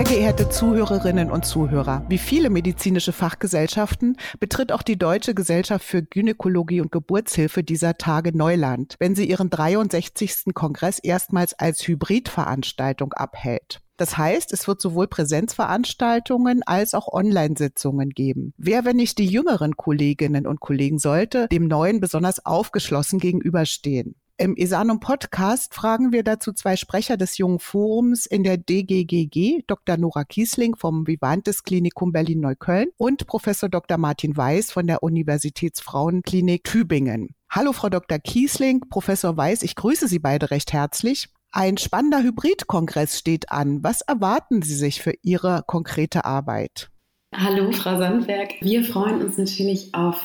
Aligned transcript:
Sehr 0.00 0.16
geehrte 0.16 0.48
Zuhörerinnen 0.48 1.30
und 1.30 1.44
Zuhörer, 1.44 2.06
wie 2.08 2.16
viele 2.16 2.48
medizinische 2.48 3.12
Fachgesellschaften 3.12 4.16
betritt 4.38 4.72
auch 4.72 4.80
die 4.80 4.96
Deutsche 4.96 5.34
Gesellschaft 5.34 5.84
für 5.84 6.02
Gynäkologie 6.02 6.80
und 6.80 6.90
Geburtshilfe 6.90 7.62
dieser 7.62 7.98
Tage 7.98 8.34
Neuland, 8.34 8.96
wenn 8.98 9.14
sie 9.14 9.28
ihren 9.28 9.50
63. 9.50 10.54
Kongress 10.54 11.00
erstmals 11.00 11.52
als 11.52 11.86
Hybridveranstaltung 11.86 13.12
abhält. 13.12 13.82
Das 13.98 14.16
heißt, 14.16 14.54
es 14.54 14.66
wird 14.66 14.80
sowohl 14.80 15.06
Präsenzveranstaltungen 15.06 16.62
als 16.64 16.94
auch 16.94 17.06
Online-Sitzungen 17.06 18.08
geben. 18.08 18.54
Wer, 18.56 18.86
wenn 18.86 18.96
nicht 18.96 19.18
die 19.18 19.26
jüngeren 19.26 19.76
Kolleginnen 19.76 20.46
und 20.46 20.60
Kollegen, 20.60 20.98
sollte 20.98 21.46
dem 21.48 21.68
Neuen 21.68 22.00
besonders 22.00 22.46
aufgeschlossen 22.46 23.18
gegenüberstehen? 23.18 24.14
Im 24.40 24.56
Esanum 24.56 25.00
Podcast 25.00 25.74
fragen 25.74 26.12
wir 26.12 26.24
dazu 26.24 26.54
zwei 26.54 26.74
Sprecher 26.74 27.18
des 27.18 27.36
Jungen 27.36 27.58
Forums 27.58 28.24
in 28.24 28.42
der 28.42 28.56
DGGG, 28.56 29.64
Dr. 29.66 29.98
Nora 29.98 30.24
Kiesling 30.24 30.76
vom 30.76 31.06
Vivantes 31.06 31.62
Klinikum 31.62 32.10
Berlin-Neukölln 32.10 32.88
und 32.96 33.26
Professor 33.26 33.68
Dr. 33.68 33.98
Martin 33.98 34.34
Weiß 34.34 34.72
von 34.72 34.86
der 34.86 35.02
Universitätsfrauenklinik 35.02 36.64
Tübingen. 36.64 37.34
Hallo, 37.50 37.74
Frau 37.74 37.90
Dr. 37.90 38.18
Kiesling, 38.18 38.80
Professor 38.88 39.36
Weiß, 39.36 39.62
ich 39.62 39.74
grüße 39.74 40.08
Sie 40.08 40.20
beide 40.20 40.50
recht 40.50 40.72
herzlich. 40.72 41.28
Ein 41.52 41.76
spannender 41.76 42.22
Hybridkongress 42.22 43.18
steht 43.18 43.52
an. 43.52 43.84
Was 43.84 44.00
erwarten 44.00 44.62
Sie 44.62 44.74
sich 44.74 45.02
für 45.02 45.12
Ihre 45.20 45.64
konkrete 45.66 46.24
Arbeit? 46.24 46.90
Hallo, 47.36 47.72
Frau 47.72 47.98
Sandberg. 47.98 48.54
Wir 48.62 48.84
freuen 48.84 49.20
uns 49.20 49.36
natürlich 49.36 49.94
auf 49.94 50.16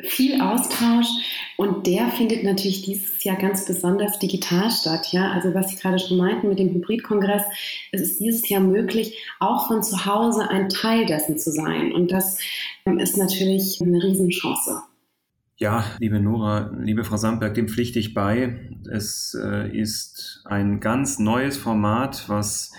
viel 0.00 0.40
Austausch 0.40 1.06
und 1.56 1.86
der 1.86 2.08
findet 2.08 2.44
natürlich 2.44 2.82
dieses 2.82 3.24
Jahr 3.24 3.36
ganz 3.36 3.64
besonders 3.64 4.18
digital 4.18 4.70
statt. 4.70 5.12
Ja, 5.12 5.32
also 5.32 5.54
was 5.54 5.70
Sie 5.70 5.76
gerade 5.76 5.98
schon 5.98 6.18
meinten 6.18 6.48
mit 6.48 6.58
dem 6.58 6.74
Hybridkongress, 6.74 7.42
es 7.92 8.02
ist 8.02 8.20
dieses 8.20 8.48
Jahr 8.48 8.60
möglich, 8.60 9.18
auch 9.40 9.68
von 9.68 9.82
zu 9.82 10.04
Hause 10.04 10.50
ein 10.50 10.68
Teil 10.68 11.06
dessen 11.06 11.38
zu 11.38 11.50
sein 11.50 11.92
und 11.92 12.12
das 12.12 12.38
ähm, 12.84 12.98
ist 12.98 13.16
natürlich 13.16 13.80
eine 13.80 14.02
Riesenchance. 14.02 14.82
Ja, 15.58 15.86
liebe 16.00 16.20
Nora, 16.20 16.70
liebe 16.78 17.02
Frau 17.02 17.16
Sandberg, 17.16 17.54
dem 17.54 17.68
pflichte 17.68 17.98
ich 17.98 18.12
bei. 18.12 18.68
Es 18.92 19.34
äh, 19.42 19.74
ist 19.74 20.42
ein 20.44 20.80
ganz 20.80 21.18
neues 21.18 21.56
Format, 21.56 22.28
was 22.28 22.72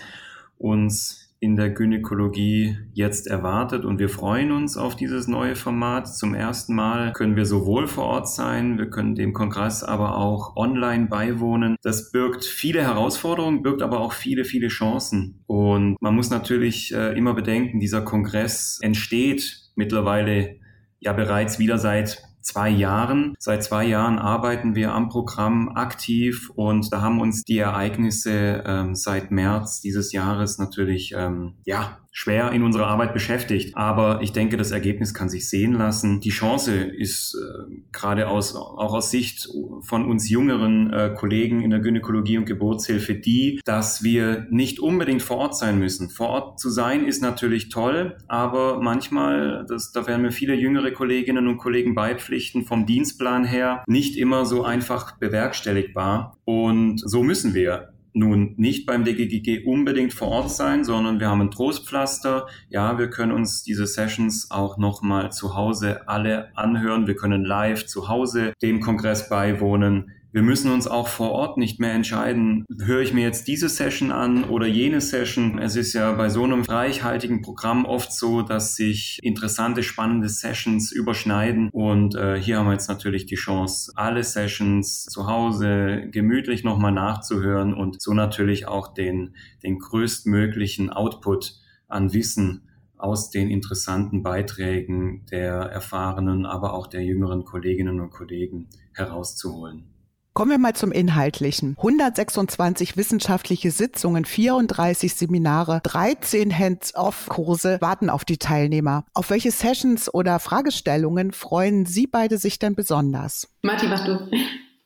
uns 0.58 1.27
in 1.40 1.56
der 1.56 1.70
Gynäkologie 1.70 2.76
jetzt 2.92 3.28
erwartet 3.28 3.84
und 3.84 3.98
wir 3.98 4.08
freuen 4.08 4.50
uns 4.50 4.76
auf 4.76 4.96
dieses 4.96 5.28
neue 5.28 5.54
Format. 5.54 6.08
Zum 6.08 6.34
ersten 6.34 6.74
Mal 6.74 7.12
können 7.12 7.36
wir 7.36 7.46
sowohl 7.46 7.86
vor 7.86 8.04
Ort 8.04 8.28
sein, 8.28 8.76
wir 8.78 8.90
können 8.90 9.14
dem 9.14 9.32
Kongress 9.32 9.84
aber 9.84 10.16
auch 10.16 10.56
online 10.56 11.06
beiwohnen. 11.06 11.76
Das 11.82 12.10
birgt 12.10 12.44
viele 12.44 12.82
Herausforderungen, 12.82 13.62
birgt 13.62 13.82
aber 13.82 14.00
auch 14.00 14.12
viele, 14.12 14.44
viele 14.44 14.68
Chancen. 14.68 15.44
Und 15.46 15.96
man 16.00 16.14
muss 16.14 16.30
natürlich 16.30 16.92
äh, 16.92 17.16
immer 17.16 17.34
bedenken, 17.34 17.78
dieser 17.78 18.02
Kongress 18.02 18.78
entsteht 18.82 19.70
mittlerweile 19.76 20.56
ja 20.98 21.12
bereits 21.12 21.60
wieder 21.60 21.78
seit 21.78 22.22
zwei 22.40 22.70
Jahren. 22.70 23.34
Seit 23.38 23.64
zwei 23.64 23.84
Jahren 23.84 24.18
arbeiten 24.18 24.74
wir 24.74 24.92
am 24.92 25.08
Programm 25.08 25.70
aktiv 25.70 26.50
und 26.54 26.92
da 26.92 27.00
haben 27.00 27.20
uns 27.20 27.44
die 27.44 27.58
Ereignisse 27.58 28.62
ähm, 28.66 28.94
seit 28.94 29.30
März 29.30 29.80
dieses 29.80 30.12
Jahres 30.12 30.58
natürlich 30.58 31.14
ähm, 31.16 31.54
ja 31.64 31.98
schwer 32.10 32.52
in 32.52 32.62
unserer 32.62 32.86
Arbeit 32.86 33.12
beschäftigt. 33.12 33.76
Aber 33.76 34.20
ich 34.22 34.32
denke, 34.32 34.56
das 34.56 34.70
Ergebnis 34.70 35.14
kann 35.14 35.28
sich 35.28 35.48
sehen 35.48 35.74
lassen. 35.74 36.20
Die 36.20 36.30
Chance 36.30 36.74
ist 36.74 37.34
äh, 37.34 37.74
gerade 37.92 38.28
aus, 38.28 38.54
auch 38.56 38.94
aus 38.94 39.10
Sicht 39.10 39.48
von 39.82 40.04
uns 40.04 40.28
jüngeren 40.28 40.92
äh, 40.92 41.14
Kollegen 41.16 41.62
in 41.62 41.70
der 41.70 41.80
Gynäkologie 41.80 42.38
und 42.38 42.46
Geburtshilfe 42.46 43.14
die, 43.14 43.60
dass 43.64 44.02
wir 44.02 44.46
nicht 44.50 44.80
unbedingt 44.80 45.22
vor 45.22 45.38
Ort 45.38 45.56
sein 45.56 45.78
müssen. 45.78 46.10
Vor 46.10 46.28
Ort 46.28 46.60
zu 46.60 46.70
sein 46.70 47.04
ist 47.04 47.22
natürlich 47.22 47.68
toll, 47.68 48.16
aber 48.26 48.80
manchmal, 48.80 49.66
das, 49.68 49.92
da 49.92 50.06
werden 50.06 50.22
mir 50.22 50.32
viele 50.32 50.54
jüngere 50.54 50.90
Kolleginnen 50.90 51.46
und 51.46 51.58
Kollegen 51.58 51.94
beipflichten, 51.94 52.64
vom 52.64 52.86
Dienstplan 52.86 53.44
her 53.44 53.84
nicht 53.86 54.16
immer 54.16 54.46
so 54.46 54.64
einfach 54.64 55.18
bewerkstelligbar. 55.18 56.38
Und 56.44 56.98
so 56.98 57.22
müssen 57.22 57.54
wir 57.54 57.92
nun 58.18 58.54
nicht 58.56 58.86
beim 58.86 59.04
DGGG 59.04 59.64
unbedingt 59.64 60.12
vor 60.12 60.28
Ort 60.28 60.50
sein, 60.50 60.84
sondern 60.84 61.20
wir 61.20 61.28
haben 61.28 61.40
ein 61.40 61.50
Trostpflaster. 61.50 62.46
Ja, 62.68 62.98
wir 62.98 63.10
können 63.10 63.32
uns 63.32 63.62
diese 63.62 63.86
Sessions 63.86 64.50
auch 64.50 64.78
nochmal 64.78 65.32
zu 65.32 65.54
Hause 65.54 66.08
alle 66.08 66.56
anhören. 66.56 67.06
Wir 67.06 67.16
können 67.16 67.44
live 67.44 67.86
zu 67.86 68.08
Hause 68.08 68.52
dem 68.62 68.80
Kongress 68.80 69.28
beiwohnen. 69.28 70.12
Wir 70.38 70.44
müssen 70.44 70.70
uns 70.70 70.86
auch 70.86 71.08
vor 71.08 71.32
Ort 71.32 71.58
nicht 71.58 71.80
mehr 71.80 71.94
entscheiden, 71.94 72.64
höre 72.80 73.00
ich 73.00 73.12
mir 73.12 73.22
jetzt 73.24 73.48
diese 73.48 73.68
Session 73.68 74.12
an 74.12 74.44
oder 74.44 74.68
jene 74.68 75.00
Session. 75.00 75.58
Es 75.58 75.74
ist 75.74 75.94
ja 75.94 76.12
bei 76.12 76.28
so 76.28 76.44
einem 76.44 76.62
reichhaltigen 76.62 77.42
Programm 77.42 77.84
oft 77.84 78.12
so, 78.12 78.42
dass 78.42 78.76
sich 78.76 79.18
interessante, 79.20 79.82
spannende 79.82 80.28
Sessions 80.28 80.92
überschneiden. 80.92 81.70
Und 81.72 82.14
äh, 82.14 82.40
hier 82.40 82.58
haben 82.58 82.66
wir 82.66 82.74
jetzt 82.74 82.88
natürlich 82.88 83.26
die 83.26 83.34
Chance, 83.34 83.90
alle 83.96 84.22
Sessions 84.22 85.06
zu 85.06 85.26
Hause 85.26 86.06
gemütlich 86.12 86.62
nochmal 86.62 86.92
nachzuhören 86.92 87.74
und 87.74 88.00
so 88.00 88.14
natürlich 88.14 88.68
auch 88.68 88.94
den, 88.94 89.34
den 89.64 89.80
größtmöglichen 89.80 90.88
Output 90.88 91.54
an 91.88 92.12
Wissen 92.12 92.68
aus 92.96 93.30
den 93.30 93.50
interessanten 93.50 94.22
Beiträgen 94.22 95.26
der 95.32 95.54
erfahrenen, 95.54 96.46
aber 96.46 96.74
auch 96.74 96.86
der 96.86 97.02
jüngeren 97.02 97.44
Kolleginnen 97.44 97.98
und 97.98 98.10
Kollegen 98.10 98.68
herauszuholen. 98.92 99.97
Kommen 100.38 100.52
wir 100.52 100.58
mal 100.58 100.74
zum 100.74 100.92
Inhaltlichen. 100.92 101.74
126 101.78 102.96
wissenschaftliche 102.96 103.72
Sitzungen, 103.72 104.24
34 104.24 105.12
Seminare, 105.12 105.80
13 105.82 106.56
Hands-off-Kurse 106.56 107.78
warten 107.80 108.08
auf 108.08 108.24
die 108.24 108.38
Teilnehmer. 108.38 109.04
Auf 109.14 109.30
welche 109.30 109.50
Sessions 109.50 110.14
oder 110.14 110.38
Fragestellungen 110.38 111.32
freuen 111.32 111.86
Sie 111.86 112.06
beide 112.06 112.38
sich 112.38 112.60
denn 112.60 112.76
besonders? 112.76 113.48
Martin, 113.62 113.90
mach 113.90 114.04
du. 114.04 114.30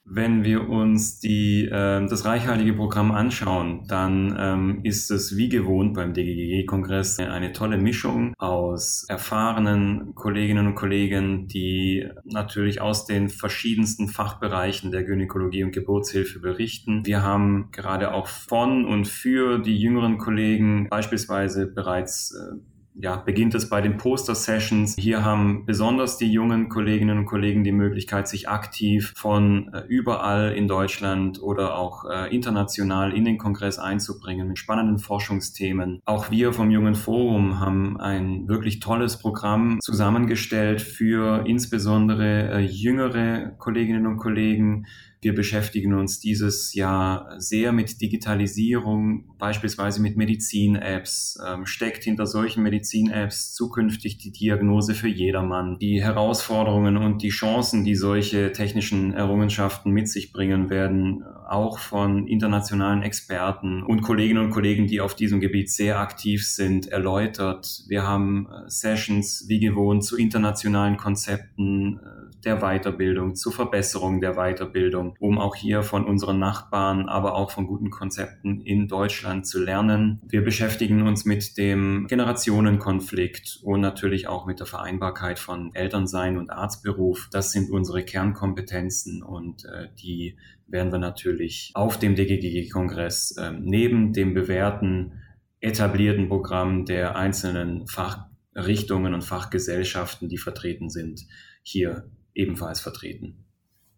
Wenn 0.05 0.43
wir 0.43 0.69
uns 0.69 1.21
die, 1.21 1.65
äh, 1.67 2.07
das 2.07 2.25
reichhaltige 2.25 2.75
Programm 2.75 3.13
anschauen, 3.13 3.85
dann 3.87 4.37
ähm, 4.39 4.81
ist 4.83 5.11
es 5.11 5.37
wie 5.37 5.49
gewohnt 5.49 5.95
beim 5.95 6.13
DGGG-Kongress 6.13 7.21
eine 7.21 7.53
tolle 7.53 7.79
Mischung 7.79 8.35
aus 8.37 9.07
erfahrenen 9.09 10.15
Kolleginnen 10.15 10.67
und 10.67 10.75
Kollegen, 10.75 11.47
die 11.47 12.09
natürlich 12.25 12.81
aus 12.81 13.07
den 13.07 13.29
verschiedensten 13.29 14.09
Fachbereichen 14.09 14.91
der 14.91 15.05
Gynäkologie 15.05 15.63
und 15.63 15.73
Geburtshilfe 15.73 16.41
berichten. 16.41 17.07
Wir 17.07 17.23
haben 17.23 17.71
gerade 17.71 18.13
auch 18.13 18.27
von 18.27 18.85
und 18.85 19.07
für 19.07 19.61
die 19.61 19.79
jüngeren 19.79 20.19
Kollegen 20.19 20.89
beispielsweise 20.91 21.67
bereits 21.67 22.35
äh, 22.35 22.57
ja, 22.95 23.17
beginnt 23.17 23.55
es 23.55 23.69
bei 23.69 23.81
den 23.81 23.97
Poster-Sessions. 23.97 24.97
Hier 24.99 25.25
haben 25.25 25.65
besonders 25.65 26.19
die 26.19 26.31
jungen 26.31 26.69
Kolleginnen 26.69 27.19
und 27.19 27.25
Kollegen 27.27 27.65
die 27.65 27.73
Möglichkeit, 27.73 28.29
sich 28.29 28.49
aktiv 28.49 29.13
von 29.17 29.73
äh, 29.73 29.83
überall 29.89 30.53
in 30.53 30.69
Deutschland 30.69 31.43
oder 31.43 31.79
auch 31.79 32.05
äh, 32.05 32.35
international 32.35 33.15
in 33.15 33.25
den 33.25 33.39
Kongress 33.39 33.79
einzubringen 33.79 34.49
mit 34.49 34.59
spannenden 34.59 34.99
Forschungsthemen. 34.99 36.01
Auch 36.05 36.31
wir 36.31 36.53
vom 36.53 36.71
Jungen 36.71 36.95
Forum 36.95 37.61
haben 37.61 37.99
ein 37.99 38.49
wirklich 38.49 38.81
tolles 38.81 39.19
Programm 39.19 39.79
zusammengestellt 39.81 40.83
für 40.83 41.47
insbesondere 41.47 42.51
äh, 42.53 42.59
jüngere 42.61 43.53
Kolleginnen 43.59 44.07
und 44.07 44.19
Kollegen, 44.19 44.87
wir 45.23 45.37
beschäftigen 45.37 45.95
uns 45.95 46.19
dieses 46.19 46.75
Jahr 46.75 47.41
sehr 47.41 47.71
mit 47.71 48.01
Digitalisierung, 48.01 49.37
beispielsweise 49.39 50.03
mit 50.03 50.17
Medizin-Apps. 50.17 51.39
Ähm, 51.47 51.65
steckt 51.65 52.03
hinter 52.03 52.27
solchen 52.27 52.65
Medizin-Apps 52.65 53.55
zukünftig 53.55 54.19
die 54.19 54.33
Diagnose 54.33 54.95
für 54.95 55.07
jedermann? 55.07 55.79
Die 55.81 56.03
Herausforderungen 56.03 56.97
und 56.97 57.23
die 57.23 57.29
Chancen, 57.29 57.85
die 57.85 57.95
solche 57.95 58.51
technischen 58.51 59.15
Errungenschaften 59.15 59.93
mit 59.93 60.09
sich 60.09 60.33
bringen, 60.33 60.71
werden 60.71 61.23
auch 61.49 61.79
von 61.79 62.27
internationalen 62.27 63.03
Experten 63.03 63.85
und 63.85 64.03
Kolleginnen 64.03 64.47
und 64.47 64.51
Kollegen, 64.51 64.89
die 64.89 65.01
auf 65.01 65.15
diesem 65.15 65.39
Gebiet 65.39 65.71
sehr 65.71 66.01
aktiv 66.01 66.49
sind, 66.49 66.89
erläutert. 66.89 67.85
Wir 67.87 68.03
haben 68.03 68.49
äh, 68.51 68.69
Sessions 68.69 69.45
wie 69.47 69.61
gewohnt 69.61 70.05
zu 70.05 70.17
internationalen 70.17 70.97
Konzepten 70.97 72.01
äh, 72.01 72.23
der 72.45 72.61
Weiterbildung, 72.61 73.35
zur 73.35 73.53
Verbesserung 73.53 74.21
der 74.21 74.35
Weiterbildung 74.35 75.15
um 75.19 75.39
auch 75.39 75.55
hier 75.55 75.83
von 75.83 76.05
unseren 76.05 76.39
Nachbarn, 76.39 77.09
aber 77.09 77.35
auch 77.35 77.51
von 77.51 77.67
guten 77.67 77.91
Konzepten 77.91 78.61
in 78.61 78.89
Deutschland 78.89 79.47
zu 79.47 79.63
lernen. 79.63 80.21
Wir 80.27 80.43
beschäftigen 80.43 81.07
uns 81.07 81.25
mit 81.25 81.57
dem 81.57 82.07
Generationenkonflikt 82.09 83.61
und 83.63 83.81
natürlich 83.81 84.29
auch 84.29 84.47
mit 84.47 84.61
der 84.61 84.67
Vereinbarkeit 84.67 85.39
von 85.39 85.75
Elternsein 85.75 86.37
und 86.37 86.51
Arztberuf. 86.51 87.29
Das 87.31 87.53
sind 87.53 87.71
unsere 87.71 88.05
Kernkompetenzen 88.05 89.23
und 89.23 89.65
äh, 89.65 89.89
die 90.03 90.37
werden 90.67 90.91
wir 90.91 90.99
natürlich 90.99 91.71
auf 91.75 91.99
dem 91.99 92.15
DGGG-Kongress 92.15 93.37
äh, 93.37 93.53
neben 93.53 94.13
dem 94.13 94.35
bewährten 94.35 95.13
etablierten 95.61 96.29
Programm 96.29 96.85
der 96.85 97.15
einzelnen 97.17 97.87
Fachrichtungen 97.87 99.15
und 99.15 99.23
Fachgesellschaften, 99.23 100.29
die 100.29 100.39
vertreten 100.39 100.91
sind, 100.91 101.27
hier 101.63 102.11
ebenfalls 102.35 102.81
vertreten. 102.81 103.45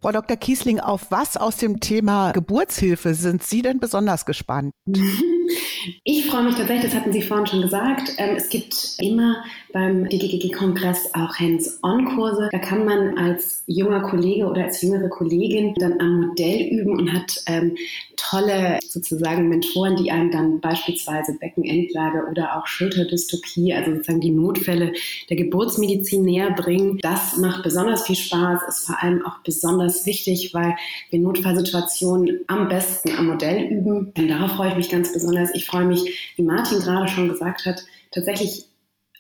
Frau 0.00 0.12
Dr. 0.12 0.36
Kiesling, 0.36 0.80
auf 0.80 1.10
was 1.10 1.36
aus 1.36 1.56
dem 1.56 1.80
Thema 1.80 2.32
Geburtshilfe 2.32 3.14
sind 3.14 3.42
Sie 3.42 3.62
denn 3.62 3.80
besonders 3.80 4.26
gespannt? 4.26 4.72
Ich 6.04 6.26
freue 6.26 6.44
mich 6.44 6.54
tatsächlich, 6.54 6.90
das 6.90 6.94
hatten 6.94 7.12
Sie 7.12 7.22
vorhin 7.22 7.46
schon 7.46 7.62
gesagt. 7.62 8.12
Ähm, 8.18 8.36
es 8.36 8.48
gibt 8.48 8.96
immer 9.00 9.44
beim 9.72 10.08
DGGG-Kongress 10.08 11.10
auch 11.14 11.38
Hands-on-Kurse. 11.38 12.48
Da 12.52 12.58
kann 12.58 12.84
man 12.84 13.18
als 13.18 13.64
junger 13.66 14.00
Kollege 14.00 14.46
oder 14.46 14.64
als 14.64 14.80
jüngere 14.80 15.08
Kollegin 15.08 15.74
dann 15.74 16.00
am 16.00 16.28
Modell 16.28 16.68
üben 16.68 16.96
und 16.96 17.12
hat 17.12 17.42
ähm, 17.46 17.76
tolle 18.16 18.78
sozusagen 18.88 19.48
Mentoren, 19.48 19.96
die 19.96 20.10
einem 20.10 20.30
dann 20.30 20.60
beispielsweise 20.60 21.36
Beckenendlage 21.38 22.26
oder 22.30 22.56
auch 22.56 22.66
Schulterdystokie, 22.66 23.74
also 23.74 23.92
sozusagen 23.92 24.20
die 24.20 24.30
Notfälle 24.30 24.92
der 25.28 25.36
Geburtsmedizin 25.36 26.24
näher 26.24 26.52
bringen. 26.52 26.98
Das 27.02 27.36
macht 27.36 27.64
besonders 27.64 28.06
viel 28.06 28.16
Spaß, 28.16 28.60
ist 28.68 28.86
vor 28.86 29.02
allem 29.02 29.26
auch 29.26 29.38
besonders 29.44 30.06
wichtig, 30.06 30.54
weil 30.54 30.76
wir 31.10 31.18
Notfallsituationen 31.18 32.40
am 32.46 32.68
besten 32.68 33.10
am 33.18 33.26
Modell 33.26 33.64
üben. 33.64 34.12
Und 34.16 34.28
darauf 34.28 34.52
freue 34.52 34.70
ich 34.70 34.76
mich 34.76 34.88
ganz 34.88 35.12
besonders. 35.12 35.33
Ich 35.54 35.66
freue 35.66 35.86
mich, 35.86 36.32
wie 36.36 36.42
Martin 36.42 36.80
gerade 36.80 37.08
schon 37.08 37.28
gesagt 37.28 37.66
hat, 37.66 37.84
tatsächlich 38.12 38.66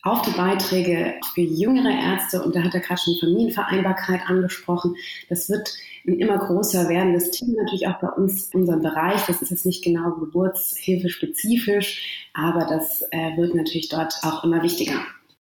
auf 0.04 0.20
die 0.22 0.32
Beiträge 0.32 1.14
für 1.32 1.40
jüngere 1.40 1.90
Ärzte. 1.90 2.42
Und 2.42 2.54
da 2.54 2.62
hat 2.62 2.74
er 2.74 2.80
gerade 2.80 3.00
schon 3.00 3.16
Familienvereinbarkeit 3.18 4.20
angesprochen. 4.26 4.96
Das 5.30 5.48
wird 5.48 5.74
ein 6.06 6.18
immer 6.18 6.38
größer 6.38 6.88
werdendes 6.88 7.30
Thema, 7.30 7.62
natürlich 7.62 7.88
auch 7.88 7.98
bei 8.00 8.08
uns 8.08 8.50
in 8.52 8.60
unserem 8.60 8.82
Bereich. 8.82 9.24
Das 9.26 9.40
ist 9.40 9.50
jetzt 9.50 9.64
nicht 9.64 9.82
genau 9.82 10.12
Geburtshilfe 10.12 11.08
spezifisch, 11.08 12.28
aber 12.34 12.66
das 12.66 13.02
äh, 13.10 13.36
wird 13.38 13.54
natürlich 13.54 13.88
dort 13.88 14.14
auch 14.22 14.44
immer 14.44 14.62
wichtiger. 14.62 15.00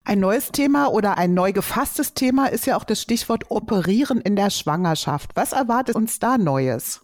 Ein 0.05 0.19
neues 0.19 0.51
Thema 0.51 0.89
oder 0.89 1.19
ein 1.19 1.35
neu 1.35 1.53
gefasstes 1.53 2.15
Thema 2.15 2.47
ist 2.47 2.67
ja 2.67 2.77
auch 2.77 2.85
das 2.85 3.01
Stichwort 3.01 3.51
Operieren 3.51 4.21
in 4.21 4.35
der 4.35 4.51
Schwangerschaft. 4.51 5.31
Was 5.37 5.53
erwartet 5.53 5.95
uns 5.95 6.19
da 6.19 6.37
Neues? 6.37 7.03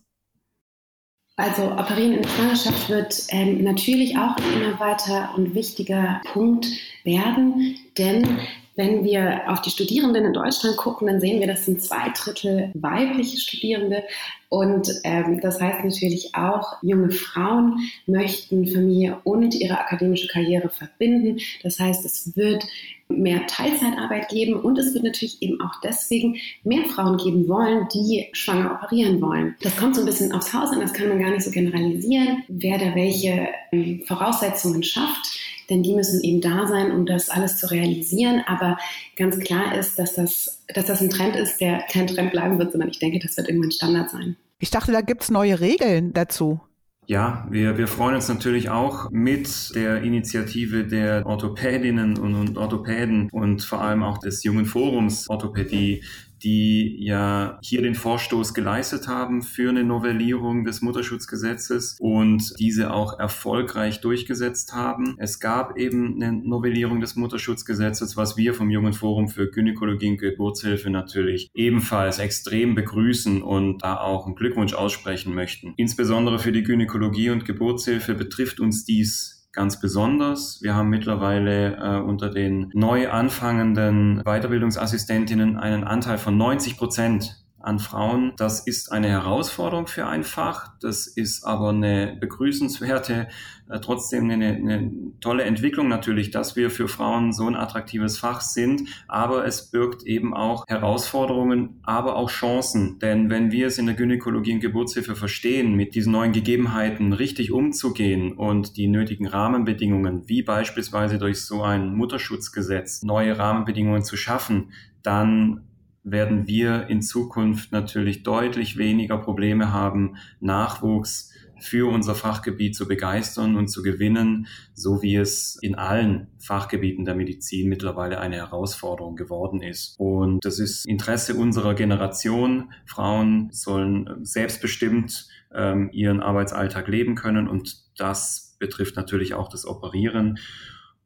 Also 1.37 1.65
Operieren 1.65 2.15
in 2.15 2.23
der 2.23 2.29
Schwangerschaft 2.31 2.89
wird 2.89 3.25
ähm, 3.29 3.63
natürlich 3.63 4.17
auch 4.17 4.37
ein 4.37 4.53
immer 4.55 4.81
weiter 4.81 5.35
und 5.37 5.55
wichtiger 5.55 6.23
Punkt 6.33 6.67
werden, 7.05 7.77
denn 7.99 8.39
wenn 8.77 9.05
wir 9.05 9.43
auf 9.51 9.63
die 9.63 9.71
Studierenden 9.71 10.27
in 10.27 10.33
Deutschland 10.35 10.77
gucken, 10.77 11.07
dann 11.07 11.21
sehen 11.21 11.41
wir, 11.41 11.47
das 11.47 11.65
sind 11.65 11.83
zwei 11.83 12.11
Drittel 12.11 12.71
weibliche 12.75 13.39
Studierende. 13.39 14.03
Und 14.51 14.91
ähm, 15.03 15.41
das 15.41 15.61
heißt 15.61 15.83
natürlich 15.83 16.35
auch, 16.35 16.77
junge 16.83 17.11
Frauen 17.11 17.79
möchten 18.07 18.67
Familie 18.67 19.19
und 19.25 19.55
ihre 19.55 19.81
akademische 19.81 20.29
Karriere 20.29 20.69
verbinden. 20.69 21.41
Das 21.63 21.81
heißt, 21.81 22.05
es 22.05 22.37
wird 22.37 22.67
mehr 23.09 23.47
Teilzeitarbeit 23.47 24.29
geben 24.29 24.55
und 24.55 24.79
es 24.79 24.93
wird 24.93 25.05
natürlich 25.05 25.41
eben 25.41 25.61
auch 25.61 25.81
deswegen 25.83 26.37
mehr 26.65 26.85
Frauen 26.87 27.17
geben 27.17 27.49
wollen, 27.49 27.87
die 27.95 28.29
schwanger 28.33 28.81
operieren 28.83 29.21
wollen. 29.21 29.55
Das 29.63 29.77
kommt 29.77 29.95
so 29.95 30.03
ein 30.03 30.07
bisschen 30.07 30.33
aufs 30.33 30.53
Haus 30.53 30.71
an, 30.71 30.81
das 30.81 30.93
kann 30.93 31.09
man 31.09 31.21
gar 31.21 31.31
nicht 31.31 31.45
so 31.45 31.51
generalisieren, 31.51 32.43
wer 32.49 32.79
da 32.79 32.95
welche 32.95 33.49
ähm, 33.73 34.03
Voraussetzungen 34.07 34.83
schafft 34.83 35.39
denn 35.71 35.83
die 35.83 35.95
müssen 35.95 36.23
eben 36.23 36.41
da 36.41 36.67
sein, 36.67 36.93
um 36.93 37.07
das 37.07 37.29
alles 37.29 37.59
zu 37.59 37.71
realisieren. 37.71 38.43
Aber 38.47 38.79
ganz 39.17 39.39
klar 39.39 39.77
ist, 39.77 39.99
dass 39.99 40.15
das, 40.15 40.63
dass 40.73 40.87
das 40.87 41.01
ein 41.01 41.11
Trend 41.11 41.37
ist, 41.37 41.61
der 41.61 41.79
kein 41.91 42.07
Trend 42.07 42.33
bleiben 42.33 42.59
wird, 42.59 42.73
sondern 42.73 42.91
ich 42.91 42.99
denke, 42.99 43.19
das 43.19 43.37
wird 43.37 43.49
irgendwann 43.49 43.73
Standard 43.73 44.11
sein. 44.11 44.37
Ich 44.59 44.71
dachte, 44.71 44.93
da 44.93 45.01
gibt 45.01 45.23
es 45.23 45.31
neue 45.31 45.61
Regeln 45.61 46.13
dazu. 46.13 46.61
Ja, 47.09 47.47
wir, 47.49 47.79
wir 47.79 47.87
freuen 47.87 48.17
uns 48.17 48.29
natürlich 48.29 48.69
auch 48.69 49.11
mit 49.13 49.73
der 49.77 50.03
Initiative 50.03 50.85
der 50.85 51.25
Orthopädinnen 51.25 52.19
und, 52.19 52.35
und 52.35 52.59
Orthopäden 52.59 53.29
und 53.31 53.63
vor 53.63 53.81
allem 53.81 54.03
auch 54.03 54.19
des 54.19 54.43
jungen 54.43 54.67
Forums 54.67 55.31
Orthopädie 55.31 56.03
die 56.43 56.97
ja 57.05 57.59
hier 57.63 57.83
den 57.83 57.95
Vorstoß 57.95 58.55
geleistet 58.55 59.09
haben 59.09 59.43
für 59.43 59.71
eine 59.71 59.85
Novellierung 59.85 60.65
des 60.65 60.83
Mutterschutzgesetzes 60.83 61.97
und 61.99 62.53
diese 62.59 62.93
auch 62.93 63.19
erfolgreich 63.19 64.01
durchgesetzt 64.01 64.73
haben. 64.73 65.17
Es 65.19 65.41
gab 65.41 65.77
eben 65.77 66.23
eine 66.23 66.33
Novellierung 66.33 67.01
des 67.01 67.17
Mutterschutzgesetzes, 67.17 68.17
was 68.17 68.37
wir 68.37 68.55
vom 68.55 68.71
Jungen 68.71 68.93
Forum 68.93 69.29
für 69.29 69.51
Gynäkologie 69.51 70.11
und 70.11 70.19
Geburtshilfe 70.19 70.91
natürlich 70.91 71.51
ebenfalls 71.55 72.19
extrem 72.19 72.75
begrüßen 72.75 73.43
und 73.43 73.83
da 73.83 73.97
auch 73.99 74.27
einen 74.27 74.37
Glückwunsch 74.37 74.75
aussprechen 74.75 75.35
möchten. 75.35 75.75
Insbesondere 75.77 76.39
für 76.39 76.53
die 76.53 76.63
Gynäkologie 76.63 77.31
und 77.31 77.45
Geburtshilfe 77.45 78.15
betrifft 78.15 78.61
uns 78.61 78.85
dies 78.85 79.36
ganz 79.57 79.81
besonders. 79.81 80.61
Wir 80.63 80.75
haben 80.75 80.91
mittlerweile 80.91 81.77
äh, 81.77 82.01
unter 82.01 82.31
den 82.31 82.71
neu 82.75 83.09
anfangenden 83.09 84.23
Weiterbildungsassistentinnen 84.23 85.57
einen 85.57 85.83
Anteil 85.83 86.19
von 86.19 86.37
90 86.37 86.77
Prozent 86.77 87.46
an 87.67 87.81
Frauen. 87.81 88.33
Das 88.37 88.61
ist 88.61 88.93
eine 88.93 89.09
Herausforderung 89.09 89.89
für 89.89 90.07
ein 90.07 90.23
Fach. 90.23 90.71
Das 90.81 91.09
ist 91.09 91.45
aber 91.45 91.71
eine 91.71 92.17
begrüßenswerte, 92.21 93.29
äh, 93.69 93.81
trotzdem 93.81 94.31
eine, 94.31 94.49
eine, 94.51 94.93
tolle 95.21 95.43
Entwicklung 95.43 95.89
natürlich, 95.89 96.31
dass 96.31 96.55
wir 96.55 96.71
für 96.71 96.87
Frauen 96.87 97.33
so 97.33 97.47
ein 97.47 97.57
attraktives 97.57 98.19
Fach 98.19 98.41
sind. 98.41 98.83
Aber 99.09 99.45
es 99.45 99.71
birgt 99.71 100.05
eben 100.05 100.33
auch 100.33 100.65
Herausforderungen, 100.69 101.81
aber 101.83 102.15
auch 102.15 102.31
Chancen. 102.31 103.01
Denn 103.01 103.31
wenn 103.31 103.51
wir 103.51 103.67
es 103.67 103.79
in 103.79 103.87
der 103.87 103.97
Gynäkologie 103.97 104.55
und 104.55 104.61
Geburtshilfe 104.61 105.17
verstehen, 105.17 105.75
mit 105.75 105.97
diesen 105.97 106.13
neuen 106.13 106.33
Gegebenheiten 106.33 107.13
richtig 107.13 107.51
umzugehen 107.51 108.33
und 108.33 108.77
die 108.77 108.87
nötigen 108.87 109.27
Rahmenbedingungen, 109.27 110.29
wie 110.29 110.43
beispielsweise 110.43 111.19
durch 111.19 111.43
so 111.43 111.63
ein 111.63 111.93
Mutterschutzgesetz, 111.95 113.03
neue 113.03 113.37
Rahmenbedingungen 113.37 114.05
zu 114.05 114.17
schaffen, 114.17 114.71
dann 115.03 115.63
werden 116.07 116.47
wir 116.47 116.87
in 116.89 117.03
Zukunft 117.03 117.73
natürlich 117.73 118.23
deutlich 118.23 118.79
weniger 118.79 119.19
Probleme 119.19 119.73
haben, 119.73 120.17
Nachwuchs 120.41 121.33
für 121.59 121.91
unser 121.91 122.15
Fachgebiet 122.15 122.77
zu 122.77 122.87
begeistern 122.87 123.57
und 123.57 123.69
zu 123.69 123.83
gewinnen, 123.83 124.47
so 124.75 125.03
wie 125.03 125.17
es 125.17 125.59
in 125.61 125.75
allen 125.75 126.29
Fachgebieten 126.39 127.05
der 127.05 127.15
Medizin 127.15 127.69
mittlerweile 127.69 128.21
eine 128.21 128.37
Herausforderung 128.37 129.17
geworden 129.17 129.63
ist. 129.63 129.99
Und 129.99 130.45
das 130.45 130.59
ist 130.59 130.87
Interesse 130.87 131.35
unserer 131.35 131.75
Generation. 131.75 132.73
Frauen 132.85 133.49
sollen 133.51 134.25
selbstbestimmt 134.25 135.29
ähm, 135.55 135.91
ihren 135.93 136.21
Arbeitsalltag 136.21 136.89
leben 136.89 137.15
können 137.15 137.49
und 137.49 137.85
das 137.97 138.57
betrifft 138.59 138.97
natürlich 138.97 139.35
auch 139.35 139.49
das 139.49 139.67
Operieren. 139.67 140.39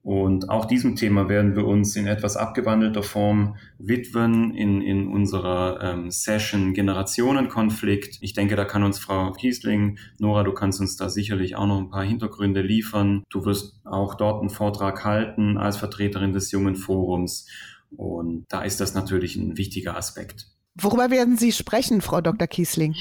Und 0.02 0.48
auch 0.48 0.64
diesem 0.64 0.96
Thema 0.96 1.28
werden 1.28 1.54
wir 1.54 1.66
uns 1.66 1.94
in 1.94 2.06
etwas 2.06 2.36
abgewandelter 2.36 3.02
Form 3.02 3.56
widmen 3.78 4.54
in, 4.54 4.80
in 4.80 5.08
unserer 5.08 5.78
ähm, 5.82 6.10
Session 6.10 6.72
Generationenkonflikt. 6.72 8.16
Ich 8.22 8.32
denke, 8.32 8.56
da 8.56 8.64
kann 8.64 8.82
uns 8.82 8.98
Frau 8.98 9.30
Kiesling, 9.32 9.98
Nora, 10.18 10.42
du 10.42 10.52
kannst 10.52 10.80
uns 10.80 10.96
da 10.96 11.10
sicherlich 11.10 11.56
auch 11.56 11.66
noch 11.66 11.78
ein 11.78 11.90
paar 11.90 12.04
Hintergründe 12.04 12.62
liefern. 12.62 13.24
Du 13.28 13.44
wirst 13.44 13.78
auch 13.84 14.14
dort 14.14 14.40
einen 14.40 14.48
Vortrag 14.48 15.04
halten 15.04 15.58
als 15.58 15.76
Vertreterin 15.76 16.32
des 16.32 16.50
Jungen 16.50 16.76
Forums. 16.76 17.46
Und 17.94 18.46
da 18.48 18.62
ist 18.62 18.80
das 18.80 18.94
natürlich 18.94 19.36
ein 19.36 19.58
wichtiger 19.58 19.96
Aspekt. 19.98 20.46
Worüber 20.76 21.10
werden 21.10 21.36
Sie 21.36 21.52
sprechen, 21.52 22.00
Frau 22.00 22.22
Dr. 22.22 22.46
Kiesling? 22.46 22.94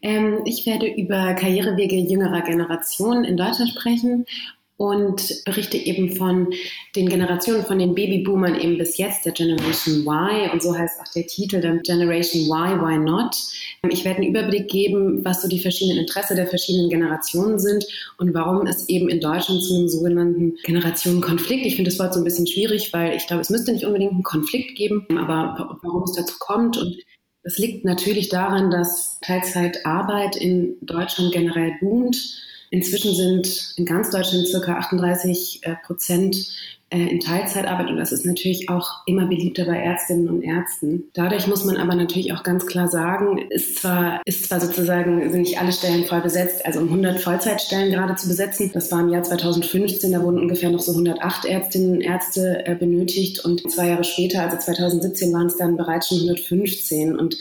Ähm, 0.00 0.40
ich 0.44 0.64
werde 0.64 0.86
über 0.86 1.34
Karrierewege 1.34 1.96
jüngerer 1.96 2.42
Generationen 2.42 3.24
in 3.24 3.36
Deutschland 3.36 3.70
sprechen 3.70 4.24
und 4.78 5.42
berichte 5.44 5.78
eben 5.78 6.16
von 6.16 6.52
den 6.94 7.08
Generationen, 7.08 7.64
von 7.64 7.78
den 7.78 7.94
Babyboomern 7.94 8.60
eben 8.60 8.76
bis 8.76 8.98
jetzt, 8.98 9.24
der 9.24 9.32
Generation 9.32 10.00
Y. 10.00 10.50
Und 10.52 10.62
so 10.62 10.76
heißt 10.76 11.00
auch 11.00 11.12
der 11.14 11.26
Titel 11.26 11.60
dann 11.60 11.80
Generation 11.82 12.42
Y, 12.42 12.80
Why 12.80 12.98
Not? 12.98 13.34
Ich 13.88 14.04
werde 14.04 14.18
einen 14.18 14.28
Überblick 14.28 14.68
geben, 14.68 15.24
was 15.24 15.42
so 15.42 15.48
die 15.48 15.60
verschiedenen 15.60 16.00
Interesse 16.00 16.34
der 16.34 16.46
verschiedenen 16.46 16.90
Generationen 16.90 17.58
sind 17.58 17.86
und 18.18 18.34
warum 18.34 18.66
es 18.66 18.88
eben 18.88 19.08
in 19.08 19.20
Deutschland 19.20 19.62
zu 19.62 19.74
einem 19.74 19.88
sogenannten 19.88 20.56
Generationenkonflikt, 20.64 21.64
ich 21.64 21.76
finde 21.76 21.90
das 21.90 21.98
Wort 21.98 22.12
so 22.12 22.20
ein 22.20 22.24
bisschen 22.24 22.46
schwierig, 22.46 22.92
weil 22.92 23.16
ich 23.16 23.26
glaube, 23.26 23.42
es 23.42 23.50
müsste 23.50 23.72
nicht 23.72 23.86
unbedingt 23.86 24.12
einen 24.12 24.22
Konflikt 24.22 24.76
geben, 24.76 25.06
aber 25.16 25.78
warum 25.82 26.02
es 26.02 26.12
dazu 26.12 26.34
kommt 26.38 26.76
und 26.76 26.96
es 27.44 27.58
liegt 27.58 27.84
natürlich 27.84 28.28
daran, 28.28 28.72
dass 28.72 29.20
Teilzeitarbeit 29.20 30.34
in 30.34 30.76
Deutschland 30.82 31.32
generell 31.32 31.74
boomt 31.80 32.42
Inzwischen 32.70 33.14
sind 33.14 33.74
in 33.76 33.84
ganz 33.84 34.10
Deutschland 34.10 34.46
circa 34.48 34.76
38 34.78 35.60
äh, 35.62 35.74
Prozent 35.86 36.36
äh, 36.88 36.98
in 36.98 37.18
Teilzeitarbeit 37.18 37.88
und 37.88 37.96
das 37.96 38.12
ist 38.12 38.24
natürlich 38.24 38.68
auch 38.68 38.88
immer 39.06 39.26
beliebter 39.26 39.64
bei 39.64 39.76
Ärztinnen 39.76 40.28
und 40.28 40.42
Ärzten. 40.42 41.04
Dadurch 41.14 41.48
muss 41.48 41.64
man 41.64 41.76
aber 41.78 41.96
natürlich 41.96 42.32
auch 42.32 42.44
ganz 42.44 42.64
klar 42.64 42.86
sagen, 42.86 43.38
ist 43.50 43.80
zwar, 43.80 44.20
ist 44.24 44.46
zwar 44.48 44.60
sozusagen, 44.60 45.20
sind 45.32 45.40
nicht 45.40 45.60
alle 45.60 45.72
Stellen 45.72 46.04
voll 46.04 46.20
besetzt, 46.20 46.64
also 46.64 46.78
um 46.78 46.86
100 46.86 47.18
Vollzeitstellen 47.18 47.90
gerade 47.90 48.14
zu 48.14 48.28
besetzen. 48.28 48.70
Das 48.72 48.92
war 48.92 49.00
im 49.00 49.08
Jahr 49.08 49.24
2015, 49.24 50.12
da 50.12 50.22
wurden 50.22 50.38
ungefähr 50.38 50.70
noch 50.70 50.78
so 50.78 50.92
108 50.92 51.46
Ärztinnen 51.46 51.96
und 51.96 52.00
Ärzte 52.02 52.64
äh, 52.66 52.76
benötigt 52.76 53.44
und 53.44 53.68
zwei 53.68 53.88
Jahre 53.88 54.04
später, 54.04 54.42
also 54.42 54.56
2017, 54.56 55.32
waren 55.32 55.48
es 55.48 55.56
dann 55.56 55.76
bereits 55.76 56.08
schon 56.08 56.18
115 56.18 57.18
und 57.18 57.36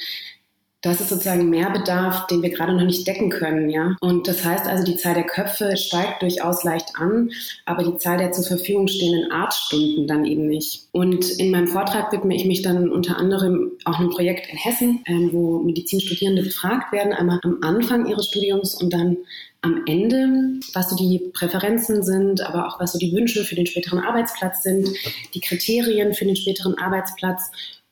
das 0.85 1.01
ist 1.01 1.09
sozusagen 1.09 1.49
mehr 1.49 1.71
Bedarf, 1.71 2.27
den 2.27 2.43
wir 2.43 2.51
gerade 2.51 2.73
noch 2.73 2.83
nicht 2.83 3.07
decken 3.07 3.31
können, 3.31 3.71
ja. 3.71 3.95
Und 4.01 4.27
das 4.27 4.45
heißt 4.45 4.67
also, 4.67 4.83
die 4.83 4.97
Zahl 4.97 5.15
der 5.15 5.23
Köpfe 5.23 5.75
steigt 5.77 6.21
durchaus 6.21 6.63
leicht 6.63 6.91
an, 6.95 7.31
aber 7.65 7.83
die 7.83 7.97
Zahl 7.97 8.19
der 8.19 8.31
zur 8.31 8.43
Verfügung 8.43 8.87
stehenden 8.87 9.31
Arztstunden 9.31 10.05
dann 10.05 10.25
eben 10.25 10.47
nicht. 10.47 10.87
Und 10.91 11.27
in 11.39 11.49
meinem 11.49 11.67
Vortrag 11.67 12.11
widme 12.11 12.35
ich 12.35 12.45
mich 12.45 12.61
dann 12.61 12.91
unter 12.91 13.17
anderem 13.17 13.71
auch 13.83 13.99
einem 13.99 14.11
Projekt 14.11 14.47
in 14.51 14.57
Hessen, 14.57 15.01
ähm, 15.07 15.31
wo 15.33 15.57
Medizinstudierende 15.57 16.43
befragt 16.43 16.91
werden, 16.91 17.13
einmal 17.13 17.39
am 17.41 17.57
Anfang 17.63 18.05
ihres 18.05 18.27
Studiums 18.27 18.75
und 18.75 18.93
dann 18.93 19.17
am 19.63 19.81
Ende, 19.87 20.59
was 20.73 20.91
so 20.91 20.95
die 20.95 21.31
Präferenzen 21.33 22.03
sind, 22.03 22.41
aber 22.41 22.67
auch 22.67 22.79
was 22.79 22.93
so 22.93 22.99
die 22.99 23.11
Wünsche 23.11 23.43
für 23.43 23.55
den 23.55 23.65
späteren 23.65 23.97
Arbeitsplatz 23.97 24.61
sind, 24.61 24.87
die 25.33 25.39
Kriterien 25.39 26.13
für 26.13 26.25
den 26.25 26.35
späteren 26.35 26.77
Arbeitsplatz 26.77 27.49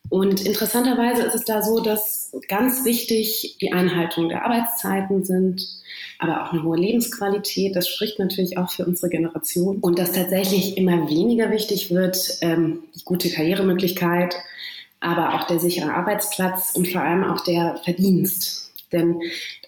und 0.10 0.46
interessanterweise 0.46 1.24
ist 1.24 1.36
es 1.36 1.46
da 1.46 1.62
so, 1.62 1.80
dass 1.80 2.23
ganz 2.48 2.86
wichtig 2.86 3.58
die 3.62 3.72
Einhaltung 3.72 4.30
der 4.30 4.46
Arbeitszeiten 4.46 5.24
sind, 5.24 5.62
aber 6.20 6.44
auch 6.44 6.54
eine 6.54 6.64
hohe 6.64 6.78
Lebensqualität. 6.78 7.76
Das 7.76 7.88
spricht 7.88 8.20
natürlich 8.20 8.58
auch 8.58 8.72
für 8.72 8.86
unsere 8.86 9.10
Generation. 9.10 9.78
Und 9.78 10.00
dass 10.00 10.14
tatsächlich 10.14 10.78
immer 10.78 11.10
weniger 11.10 11.52
wichtig 11.52 11.92
wird, 11.92 12.38
ähm, 12.42 12.84
die 12.96 13.04
gute 13.04 13.30
Karrieremöglichkeit, 13.30 14.36
aber 15.00 15.36
auch 15.36 15.48
der 15.48 15.60
sichere 15.60 15.94
Arbeitsplatz 15.94 16.72
und 16.76 16.88
vor 16.88 17.02
allem 17.02 17.24
auch 17.24 17.42
der 17.42 17.80
Verdienst. 17.84 18.64
Denn, 18.94 19.20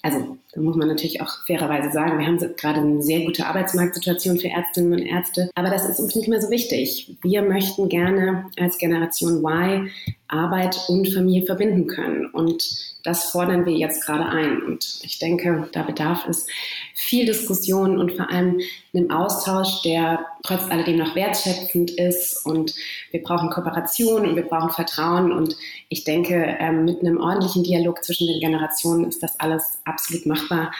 also, 0.03 0.37
da 0.53 0.61
muss 0.61 0.75
man 0.75 0.87
natürlich 0.87 1.19
auch 1.19 1.45
fairerweise 1.47 1.91
sagen, 1.91 2.19
wir 2.19 2.27
haben 2.27 2.37
gerade 2.37 2.79
eine 2.79 3.01
sehr 3.01 3.21
gute 3.21 3.47
Arbeitsmarktsituation 3.47 4.37
für 4.37 4.49
Ärztinnen 4.49 4.93
und 4.93 4.99
Ärzte, 4.99 5.49
aber 5.55 5.71
das 5.71 5.89
ist 5.89 5.99
uns 5.99 6.15
nicht 6.15 6.29
mehr 6.29 6.41
so 6.41 6.51
wichtig. 6.51 7.17
Wir 7.23 7.41
möchten 7.41 7.89
gerne 7.89 8.45
als 8.57 8.77
Generation 8.77 9.43
Y 9.43 9.89
Arbeit 10.27 10.77
und 10.87 11.07
Familie 11.13 11.45
verbinden 11.45 11.87
können. 11.87 12.25
Und 12.27 12.95
das 13.03 13.31
fordern 13.31 13.65
wir 13.65 13.73
jetzt 13.73 14.03
gerade 14.03 14.25
ein. 14.25 14.63
Und 14.63 14.99
ich 15.03 15.19
denke, 15.19 15.69
da 15.71 15.83
bedarf 15.83 16.27
es 16.27 16.47
viel 16.95 17.25
Diskussion 17.25 17.99
und 17.99 18.13
vor 18.13 18.31
allem 18.31 18.59
einem 18.93 19.11
Austausch, 19.11 19.83
der 19.83 20.25
trotz 20.43 20.63
alledem 20.71 20.97
noch 20.97 21.15
wertschätzend 21.15 21.91
ist. 21.91 22.45
Und 22.45 22.73
wir 23.11 23.21
brauchen 23.21 23.51
Kooperation 23.51 24.27
und 24.27 24.35
wir 24.35 24.47
brauchen 24.47 24.71
Vertrauen. 24.71 25.31
Und 25.31 25.55
ich 25.89 26.03
denke, 26.03 26.57
ähm, 26.59 26.85
mit 26.85 27.01
einem 27.01 27.19
ordentlichen 27.19 27.63
Dialog 27.63 28.03
zwischen 28.03 28.27
den 28.27 28.39
Generationen 28.39 29.05
ist 29.05 29.21
das 29.21 29.39
alles 29.39 29.79
absolut 29.85 30.25
machbar. 30.25 30.71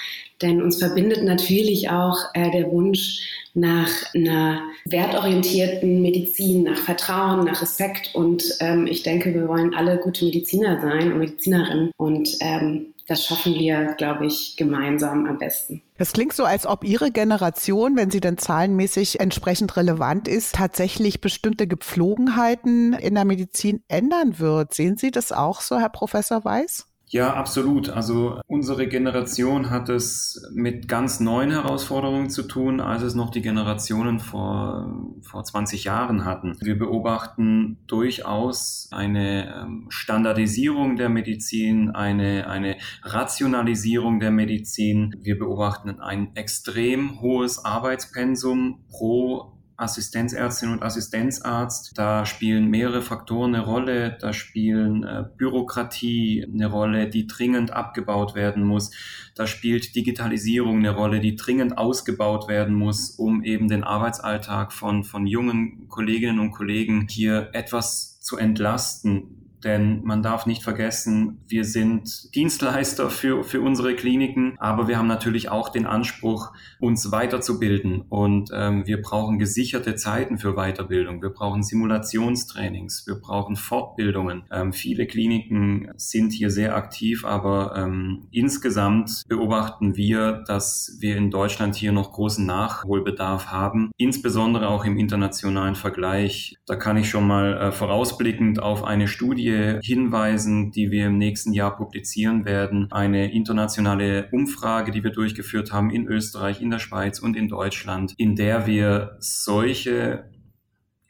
Denn 0.42 0.62
uns 0.62 0.80
verbindet 0.80 1.24
natürlich 1.24 1.89
auch 1.89 2.18
äh, 2.34 2.51
der 2.51 2.70
Wunsch 2.72 3.22
nach 3.54 3.89
einer 4.13 4.62
wertorientierten 4.86 6.01
Medizin, 6.01 6.63
nach 6.63 6.77
Vertrauen, 6.77 7.46
nach 7.46 7.62
Respekt. 7.62 8.13
Und 8.13 8.44
ähm, 8.60 8.86
ich 8.86 9.04
denke, 9.04 9.34
wir 9.34 9.48
wollen 9.48 9.74
alle 9.74 9.98
gute 9.98 10.25
Mediziner 10.25 10.82
sein 10.82 11.13
und 11.13 11.20
Medizinerinnen. 11.20 11.92
Und 11.98 12.38
ähm, 12.42 12.94
das 13.08 13.24
schaffen 13.24 13.54
wir, 13.54 13.94
glaube 13.98 14.25
ich, 14.25 14.56
gemeinsam 14.58 15.25
am 15.25 15.38
besten. 15.38 15.82
Das 15.98 16.12
klingt 16.12 16.34
so, 16.34 16.44
als 16.44 16.65
ob 16.65 16.84
Ihre 16.84 17.12
Generation, 17.12 17.96
wenn 17.96 18.12
sie 18.12 18.20
dann 18.20 18.38
zahlenmäßig 18.38 19.20
entsprechend 19.20 19.77
relevant 19.77 20.27
ist, 20.27 20.56
tatsächlich 20.56 21.22
bestimmte 21.22 21.68
Gepflogenheiten 21.68 22.94
in 22.94 23.15
der 23.15 23.25
Medizin 23.25 23.84
ändern 23.88 24.39
wird. 24.39 24.74
Sehen 24.74 24.98
Sie 24.98 25.12
das 25.12 25.32
auch 25.32 25.62
so, 25.62 25.80
Herr 25.80 25.89
Professor 25.89 26.44
Weiß? 26.44 26.88
Ja, 27.08 27.34
absolut. 27.34 27.90
Also 27.90 28.42
unsere 28.48 28.88
Generation 28.88 29.70
hat 29.70 29.90
es 29.90 30.42
mit 30.54 30.88
ganz 30.88 31.20
neuen 31.20 31.52
Herausforderungen 31.52 32.30
zu 32.30 32.44
tun, 32.44 32.82
als 32.82 33.04
es 33.04 33.14
noch 33.14 33.30
die 33.30 33.42
Generationen 33.42 34.20
vor, 34.20 34.92
vor 35.22 35.44
20 35.44 35.84
Jahren 35.84 36.26
hatten. 36.26 36.58
Wir 36.62 36.78
beobachten 36.78 37.78
durchaus 37.86 38.90
eine 38.92 39.54
ähm, 39.56 39.86
Standardisierung 39.90 40.96
der 40.96 41.10
Medizin, 41.10 41.92
eine, 41.92 42.50
eine 42.50 42.78
Rationalisierung 43.04 44.20
der 44.20 44.32
Medizin. 44.32 45.16
Wir 45.22 45.38
beobachten 45.38 46.00
ein 46.00 46.36
extrem 46.36 47.22
hohes 47.22 47.64
Arbeitspensum 47.64 48.84
pro 48.90 49.55
Assistenzärztin 49.77 50.70
und 50.70 50.84
Assistenzarzt. 50.84 51.98
Da 51.98 52.25
spielen 52.25 52.70
mehrere 52.70 53.01
Faktoren 53.01 53.55
eine 53.55 53.65
Rolle. 53.65 54.17
Da 54.20 54.34
spielen 54.34 55.03
äh, 55.03 55.25
Bürokratie 55.38 56.46
eine 56.51 56.67
Rolle, 56.67 57.10
die 57.10 57.27
dringend 57.27 57.72
abgebaut 57.72 58.36
werden 58.36 58.63
muss. 58.63 58.91
Da 59.36 59.48
spielt 59.48 59.96
Digitalisierung 59.96 60.77
eine 60.79 60.96
Rolle, 60.96 61.20
die 61.20 61.36
dringend 61.36 61.77
ausgebaut 61.77 62.48
werden 62.48 62.75
muss, 62.75 63.12
um 63.12 63.44
eben 63.44 63.67
den 63.67 63.84
Arbeitsalltag 63.84 64.74
von, 64.74 65.03
von 65.03 65.27
jungen 65.27 65.88
Kolleginnen 65.89 66.39
und 66.39 66.51
Kollegen 66.51 67.08
hier 67.10 67.50
etwas 67.53 68.20
zu 68.22 68.38
entlasten 68.38 69.45
denn 69.64 70.04
man 70.04 70.22
darf 70.22 70.46
nicht 70.46 70.64
vergessen, 70.64 71.40
wir 71.48 71.66
sind 71.66 72.34
Dienstleister 72.36 73.10
für, 73.10 73.44
für 73.44 73.62
unsere 73.62 73.96
Kliniken, 73.96 74.56
aber 74.60 74.88
wir 74.88 74.98
haben 74.98 75.08
natürlich 75.08 75.50
auch 75.50 75.70
den 75.70 75.86
Anspruch, 75.86 76.52
uns 76.80 77.12
weiterzubilden. 77.12 78.02
Und 78.10 78.50
ähm, 78.54 78.86
wir 78.86 79.02
brauchen 79.02 79.40
gesicherte 79.40 79.96
Zeiten 79.96 80.38
für 80.38 80.54
Weiterbildung. 80.54 81.22
Wir 81.22 81.30
brauchen 81.30 81.64
Simulationstrainings. 81.64 83.06
Wir 83.08 83.16
brauchen 83.16 83.56
Fortbildungen. 83.56 84.44
Ähm, 84.52 84.74
viele 84.74 85.08
Kliniken 85.08 85.92
sind 85.96 86.34
hier 86.34 86.50
sehr 86.50 86.76
aktiv, 86.76 87.26
aber 87.26 87.76
ähm, 87.76 88.28
insgesamt 88.32 89.24
beobachten 89.28 89.96
wir, 89.96 90.44
dass 90.48 90.98
wir 91.00 91.18
in 91.18 91.32
Deutschland 91.32 91.76
hier 91.76 91.92
noch 91.92 92.12
großen 92.12 92.46
Nachholbedarf 92.46 93.48
haben, 93.48 93.92
insbesondere 93.98 94.68
auch 94.68 94.86
im 94.86 94.98
internationalen 94.98 95.76
Vergleich. 95.76 96.56
Da 96.66 96.76
kann 96.76 96.98
ich 96.98 97.10
schon 97.10 97.28
mal 97.28 97.58
äh, 97.58 97.72
vorausblickend 97.72 98.62
auf 98.62 98.84
eine 98.84 99.08
Studie 99.08 99.45
hinweisen, 99.82 100.72
die 100.72 100.92
wir 100.92 101.08
im 101.08 101.18
nächsten 101.18 101.54
Jahr 101.54 101.75
publizieren 101.75 102.46
werden. 102.46 102.92
Eine 102.92 103.32
internationale 103.34 104.30
Umfrage, 104.32 104.92
die 104.92 105.04
wir 105.04 105.12
durchgeführt 105.12 105.72
haben 105.72 105.90
in 105.90 106.08
Österreich, 106.08 106.62
in 106.62 106.70
der 106.70 106.80
Schweiz 106.80 107.20
und 107.20 107.36
in 107.36 107.48
Deutschland, 107.48 108.14
in 108.18 108.36
der 108.36 108.68
wir 108.68 109.18
solche 109.20 110.25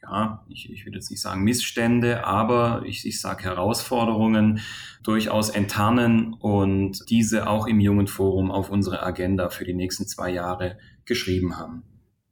ja, 0.06 0.46
ich, 0.48 0.70
ich 0.72 0.86
würde 0.86 0.98
jetzt 0.98 1.10
nicht 1.10 1.22
sagen 1.22 1.44
Missstände, 1.44 2.26
aber 2.26 2.84
ich, 2.86 3.06
ich 3.08 3.20
sage 3.20 3.44
Herausforderungen 3.44 4.60
durchaus 5.04 5.50
enttarnen 5.50 6.34
und 6.34 7.10
diese 7.10 7.48
auch 7.48 7.66
im 7.66 7.80
Jungen 7.80 8.08
Forum 8.08 8.52
auf 8.52 8.70
unsere 8.70 9.02
Agenda 9.04 9.50
für 9.50 9.66
die 9.66 9.74
nächsten 9.74 10.06
zwei 10.06 10.30
Jahre 10.30 10.78
geschrieben 11.06 11.58
haben. 11.58 11.84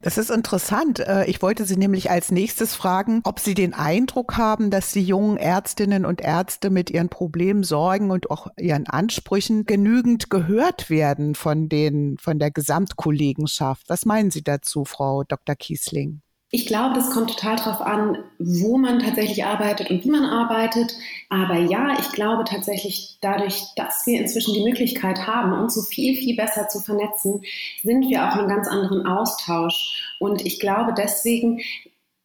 Das 0.04 0.18
ist 0.18 0.30
interessant. 0.30 1.00
Äh, 1.00 1.24
ich 1.24 1.40
wollte 1.40 1.64
Sie 1.64 1.78
nämlich 1.78 2.10
als 2.10 2.30
nächstes 2.30 2.74
fragen, 2.74 3.22
ob 3.24 3.40
Sie 3.40 3.54
den 3.54 3.72
Eindruck 3.72 4.36
haben, 4.36 4.68
dass 4.68 4.92
die 4.92 5.02
jungen 5.02 5.38
Ärztinnen 5.38 6.04
und 6.04 6.20
Ärzte 6.20 6.68
mit 6.68 6.90
ihren 6.90 7.08
Problemen, 7.08 7.64
Sorgen 7.64 8.10
und 8.10 8.30
auch 8.30 8.48
ihren 8.58 8.86
Ansprüchen 8.86 9.64
genügend 9.64 10.28
gehört 10.28 10.90
werden 10.90 11.34
von 11.34 11.70
den, 11.70 12.18
von 12.18 12.38
der 12.38 12.50
Gesamtkollegenschaft. 12.50 13.88
Was 13.88 14.04
meinen 14.04 14.30
Sie 14.30 14.42
dazu, 14.42 14.84
Frau 14.84 15.24
Dr. 15.24 15.56
Kiesling? 15.56 16.20
Ich 16.54 16.66
glaube, 16.66 16.94
das 16.94 17.10
kommt 17.10 17.30
total 17.30 17.56
darauf 17.56 17.80
an, 17.80 18.18
wo 18.38 18.78
man 18.78 19.00
tatsächlich 19.00 19.44
arbeitet 19.44 19.90
und 19.90 20.04
wie 20.04 20.10
man 20.10 20.24
arbeitet. 20.24 20.96
Aber 21.28 21.58
ja, 21.58 21.98
ich 21.98 22.12
glaube 22.12 22.44
tatsächlich, 22.44 23.18
dadurch, 23.20 23.60
dass 23.74 24.06
wir 24.06 24.20
inzwischen 24.20 24.54
die 24.54 24.62
Möglichkeit 24.62 25.26
haben, 25.26 25.52
uns 25.52 25.74
so 25.74 25.82
viel, 25.82 26.14
viel 26.14 26.36
besser 26.36 26.68
zu 26.68 26.78
vernetzen, 26.78 27.42
sind 27.82 28.08
wir 28.08 28.28
auch 28.28 28.34
in 28.34 28.42
einem 28.42 28.48
ganz 28.50 28.68
anderen 28.68 29.04
Austausch. 29.04 30.00
Und 30.20 30.46
ich 30.46 30.60
glaube, 30.60 30.94
deswegen 30.96 31.58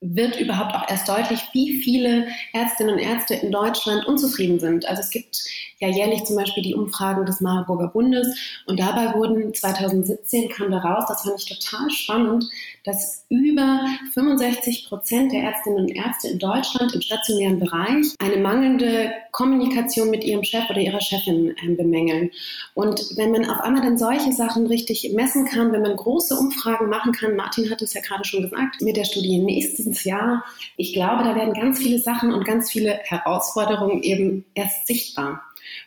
wird 0.01 0.39
überhaupt 0.39 0.75
auch 0.75 0.89
erst 0.89 1.09
deutlich, 1.09 1.41
wie 1.51 1.81
viele 1.81 2.27
Ärztinnen 2.53 2.95
und 2.95 2.99
Ärzte 2.99 3.33
in 3.33 3.51
Deutschland 3.51 4.05
unzufrieden 4.05 4.59
sind. 4.59 4.87
Also 4.87 5.01
es 5.01 5.09
gibt 5.09 5.43
ja 5.79 5.89
jährlich 5.89 6.23
zum 6.23 6.37
Beispiel 6.37 6.63
die 6.63 6.73
Umfragen 6.73 7.25
des 7.25 7.41
Marburger 7.41 7.87
Bundes 7.87 8.27
und 8.65 8.79
dabei 8.79 9.13
wurden 9.13 9.53
2017 9.53 10.49
kam 10.49 10.71
da 10.71 10.79
raus, 10.79 11.05
das 11.07 11.23
fand 11.23 11.39
ich 11.39 11.59
total 11.59 11.89
spannend, 11.89 12.45
dass 12.85 13.25
über 13.29 13.85
65 14.13 14.87
Prozent 14.87 15.33
der 15.33 15.43
Ärztinnen 15.43 15.79
und 15.79 15.89
Ärzte 15.89 16.29
in 16.29 16.39
Deutschland 16.39 16.93
im 16.93 17.01
stationären 17.01 17.59
Bereich 17.59 18.15
eine 18.19 18.37
mangelnde 18.37 19.11
Kommunikation 19.31 20.09
mit 20.09 20.23
ihrem 20.23 20.43
Chef 20.43 20.69
oder 20.69 20.79
ihrer 20.79 21.01
Chefin 21.01 21.55
äh, 21.61 21.75
bemängeln. 21.75 22.31
Und 22.73 23.01
wenn 23.17 23.31
man 23.31 23.49
auf 23.49 23.59
einmal 23.61 23.81
dann 23.81 23.97
solche 23.97 24.31
Sachen 24.31 24.65
richtig 24.67 25.11
messen 25.13 25.45
kann, 25.45 25.71
wenn 25.71 25.81
man 25.81 25.95
große 25.95 26.35
Umfragen 26.35 26.89
machen 26.89 27.11
kann, 27.11 27.35
Martin 27.35 27.69
hat 27.69 27.81
es 27.81 27.93
ja 27.93 28.01
gerade 28.01 28.25
schon 28.25 28.41
gesagt, 28.41 28.81
mit 28.81 28.97
der 28.97 29.05
Studie 29.05 29.39
nächstes 29.39 29.88
Jahr, 30.03 30.43
ich 30.77 30.93
glaube, 30.93 31.23
da 31.23 31.35
werden 31.35 31.53
ganz 31.53 31.79
viele 31.79 31.99
Sachen 31.99 32.33
und 32.33 32.45
ganz 32.45 32.71
viele 32.71 32.99
Herausforderungen 33.03 34.03
eben 34.03 34.45
erst 34.53 34.87
sichtbar. 34.87 35.41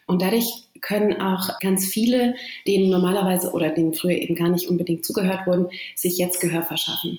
Und 0.07 0.23
dadurch 0.23 0.69
können 0.81 1.21
auch 1.21 1.59
ganz 1.61 1.87
viele, 1.87 2.35
denen 2.67 2.91
normalerweise 2.91 3.53
oder 3.53 3.71
denen 3.71 3.95
früher 3.95 4.17
eben 4.17 4.35
gar 4.35 4.49
nicht 4.49 4.69
unbedingt 4.69 5.05
zugehört 5.05 5.47
wurden, 5.47 5.69
sich 5.97 6.19
jetzt 6.19 6.41
Gehör 6.41 6.63
verschaffen. 6.63 7.19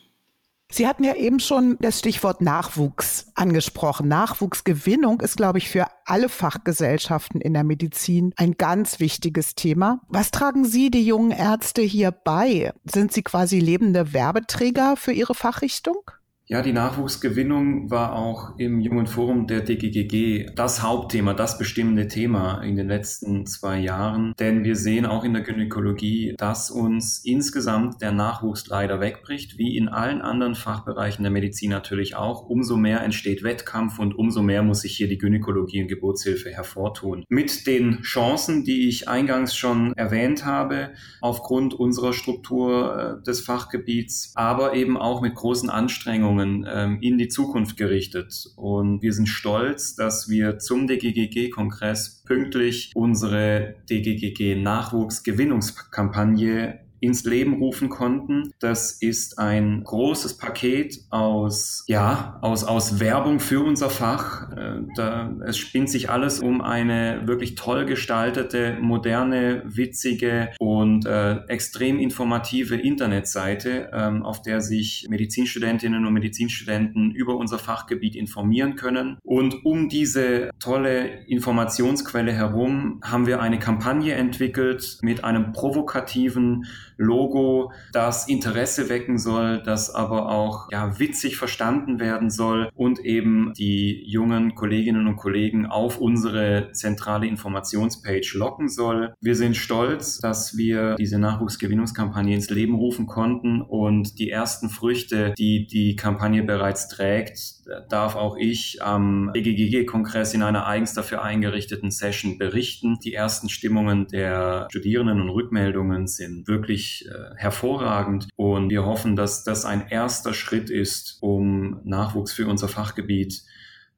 Sie 0.75 0.87
hatten 0.87 1.03
ja 1.03 1.13
eben 1.13 1.39
schon 1.39 1.77
das 1.81 1.99
Stichwort 1.99 2.41
Nachwuchs 2.41 3.27
angesprochen. 3.35 4.07
Nachwuchsgewinnung 4.07 5.21
ist, 5.21 5.37
glaube 5.37 5.59
ich, 5.59 5.69
für 5.69 5.85
alle 6.05 6.29
Fachgesellschaften 6.29 7.41
in 7.41 7.53
der 7.53 7.63
Medizin 7.63 8.33
ein 8.37 8.53
ganz 8.53 8.99
wichtiges 8.99 9.53
Thema. 9.53 10.01
Was 10.07 10.31
tragen 10.31 10.65
Sie, 10.65 10.89
die 10.89 11.05
jungen 11.05 11.29
Ärzte, 11.29 11.83
hier 11.83 12.09
bei? 12.09 12.73
Sind 12.85 13.13
Sie 13.13 13.21
quasi 13.21 13.59
lebende 13.59 14.13
Werbeträger 14.13 14.95
für 14.97 15.11
Ihre 15.11 15.35
Fachrichtung? 15.35 16.09
Ja, 16.45 16.61
die 16.61 16.73
Nachwuchsgewinnung 16.73 17.89
war 17.89 18.17
auch 18.17 18.57
im 18.57 18.81
Jungen 18.81 19.07
Forum 19.07 19.47
der 19.47 19.61
DGGG 19.61 20.53
das 20.53 20.83
Hauptthema, 20.83 21.33
das 21.33 21.57
bestimmende 21.57 22.09
Thema 22.09 22.61
in 22.61 22.75
den 22.75 22.89
letzten 22.89 23.45
zwei 23.45 23.79
Jahren. 23.79 24.33
Denn 24.37 24.65
wir 24.65 24.75
sehen 24.75 25.05
auch 25.05 25.23
in 25.23 25.31
der 25.31 25.43
Gynäkologie, 25.43 26.35
dass 26.37 26.69
uns 26.69 27.23
insgesamt 27.23 28.01
der 28.01 28.11
Nachwuchs 28.11 28.67
leider 28.67 28.99
wegbricht, 28.99 29.57
wie 29.57 29.77
in 29.77 29.87
allen 29.87 30.21
anderen 30.21 30.55
Fachbereichen 30.55 31.23
der 31.23 31.31
Medizin 31.31 31.69
natürlich 31.69 32.17
auch. 32.17 32.41
Umso 32.41 32.75
mehr 32.75 33.01
entsteht 33.01 33.43
Wettkampf 33.43 33.97
und 33.97 34.13
umso 34.13 34.41
mehr 34.41 34.63
muss 34.63 34.81
sich 34.81 34.97
hier 34.97 35.07
die 35.07 35.19
Gynäkologie 35.19 35.83
und 35.83 35.87
Geburtshilfe 35.87 36.49
hervortun. 36.49 37.23
Mit 37.29 37.67
den 37.67 38.01
Chancen, 38.01 38.65
die 38.65 38.89
ich 38.89 39.07
eingangs 39.07 39.55
schon 39.55 39.93
erwähnt 39.93 40.45
habe, 40.45 40.91
aufgrund 41.21 41.73
unserer 41.73 42.11
Struktur 42.11 43.21
äh, 43.21 43.23
des 43.23 43.39
Fachgebiets, 43.39 44.33
aber 44.35 44.73
eben 44.73 44.97
auch 44.97 45.21
mit 45.21 45.35
großen 45.35 45.69
Anstrengungen 45.69 46.32
Anstrengungen 46.33 46.67
ähm, 46.69 46.99
in 47.01 47.17
die 47.17 47.27
Zukunft 47.27 47.75
gerichtet. 47.77 48.51
Und 48.55 49.01
wir 49.01 49.13
sind 49.13 49.27
stolz, 49.27 49.95
dass 49.95 50.29
wir 50.29 50.59
zum 50.59 50.85
DGGG-Kongress 50.87 52.21
pünktlich 52.25 52.91
unsere 52.95 53.75
DGGG-Nachwuchsgewinnungskampagne 53.89 56.82
ins 57.03 57.25
Leben 57.25 57.55
rufen 57.55 57.89
konnten. 57.89 58.53
Das 58.59 58.93
ist 58.93 59.37
ein 59.37 59.83
großes 59.83 60.37
Paket 60.37 60.99
aus, 61.09 61.83
ja, 61.87 62.39
aus, 62.41 62.63
aus 62.63 63.01
Werbung 63.01 63.41
für 63.41 63.61
unser 63.61 63.89
Fach. 63.89 64.49
Äh, 64.53 64.81
da, 64.95 65.35
es 65.45 65.57
spinnt 65.57 65.89
sich 65.89 66.09
alles 66.09 66.39
um 66.39 66.61
eine 66.61 67.23
wirklich 67.25 67.55
toll 67.55 67.85
gestaltete, 67.85 68.77
moderne, 68.79 69.63
witzige 69.65 70.51
und 70.59 71.05
äh, 71.05 71.45
extrem 71.47 71.99
informative 71.99 72.77
Internetseite, 72.77 73.89
ähm, 73.93 74.23
auf 74.23 74.41
der 74.41 74.61
sich 74.61 75.05
Medizinstudentinnen 75.09 76.05
und 76.05 76.13
Medizinstudenten 76.13 77.11
über 77.11 77.35
unser 77.35 77.59
Fachgebiet 77.59 78.15
informieren 78.15 78.75
können. 78.75 79.17
Und 79.23 79.65
um 79.65 79.89
diese 79.89 80.51
tolle 80.59 81.25
Informationsquelle 81.27 82.31
herum 82.31 83.01
haben 83.03 83.27
wir 83.27 83.41
eine 83.41 83.59
Kampagne 83.59 84.13
entwickelt 84.13 84.99
mit 85.01 85.25
einem 85.25 85.51
provokativen 85.51 86.65
Logo, 86.97 87.71
das 87.91 88.27
Interesse 88.27 88.89
wecken 88.89 89.17
soll, 89.17 89.61
das 89.63 89.93
aber 89.93 90.29
auch 90.29 90.71
ja, 90.71 90.99
witzig 90.99 91.37
verstanden 91.37 91.99
werden 91.99 92.29
soll 92.29 92.69
und 92.75 92.99
eben 92.99 93.53
die 93.57 94.03
jungen 94.09 94.55
Kolleginnen 94.55 95.07
und 95.07 95.15
Kollegen 95.15 95.65
auf 95.65 95.99
unsere 95.99 96.69
zentrale 96.73 97.27
Informationspage 97.27 98.35
locken 98.35 98.69
soll. 98.69 99.13
Wir 99.21 99.35
sind 99.35 99.55
stolz, 99.55 100.19
dass 100.19 100.57
wir 100.57 100.95
diese 100.95 101.19
Nachwuchsgewinnungskampagne 101.19 102.35
ins 102.35 102.49
Leben 102.49 102.75
rufen 102.75 103.07
konnten 103.07 103.61
und 103.61 104.19
die 104.19 104.29
ersten 104.29 104.69
Früchte, 104.69 105.33
die 105.37 105.67
die 105.67 105.95
Kampagne 105.95 106.43
bereits 106.43 106.87
trägt, 106.87 107.63
darf 107.89 108.15
auch 108.15 108.37
ich 108.37 108.81
am 108.81 109.31
EGGG-Kongress 109.33 110.33
in 110.33 110.43
einer 110.43 110.67
eigens 110.67 110.93
dafür 110.93 111.23
eingerichteten 111.23 111.91
Session 111.91 112.37
berichten. 112.37 112.97
Die 113.03 113.13
ersten 113.13 113.49
Stimmungen 113.49 114.07
der 114.07 114.67
Studierenden 114.69 115.21
und 115.21 115.29
Rückmeldungen 115.29 116.07
sind 116.07 116.47
wirklich 116.83 117.07
äh, 117.07 117.35
hervorragend 117.35 118.27
und 118.35 118.69
wir 118.69 118.85
hoffen, 118.85 119.15
dass 119.15 119.43
das 119.43 119.65
ein 119.65 119.87
erster 119.87 120.33
Schritt 120.33 120.69
ist, 120.69 121.17
um 121.21 121.81
Nachwuchs 121.83 122.33
für 122.33 122.47
unser 122.47 122.67
Fachgebiet 122.67 123.43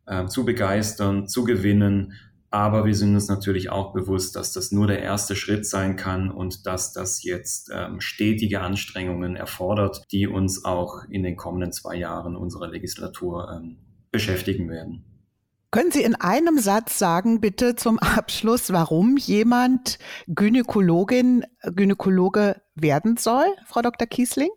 äh, 0.05 0.25
zu 0.25 0.45
begeistern, 0.45 1.27
zu 1.27 1.43
gewinnen 1.43 2.13
aber 2.51 2.85
wir 2.85 2.95
sind 2.95 3.15
uns 3.15 3.27
natürlich 3.27 3.69
auch 3.69 3.91
bewusst, 3.91 4.37
dass 4.37 4.53
das 4.53 4.71
nur 4.71 4.87
der 4.87 5.01
erste 5.01 5.35
Schritt 5.35 5.65
sein 5.65 5.97
kann 5.97 6.31
und 6.31 6.65
dass 6.65 6.93
das 6.93 7.21
jetzt 7.21 7.69
ähm, 7.73 7.99
stetige 7.99 8.61
Anstrengungen 8.61 9.35
erfordert, 9.35 10.03
die 10.13 10.25
uns 10.25 10.63
auch 10.63 11.03
in 11.09 11.23
den 11.23 11.35
kommenden 11.35 11.73
zwei 11.73 11.95
Jahren 11.95 12.37
unserer 12.37 12.69
Legislatur 12.69 13.51
ähm, 13.53 13.79
beschäftigen 14.09 14.69
werden. 14.69 15.03
Können 15.75 15.91
Sie 15.91 16.03
in 16.03 16.15
einem 16.15 16.57
Satz 16.57 16.97
sagen, 16.97 17.41
bitte 17.41 17.75
zum 17.75 17.99
Abschluss, 17.99 18.71
warum 18.71 19.17
jemand 19.17 19.99
Gynäkologin, 20.27 21.43
Gynäkologe 21.63 22.61
werden 22.75 23.17
soll, 23.17 23.43
Frau 23.65 23.81
Dr. 23.81 24.07
Kiesling? 24.07 24.51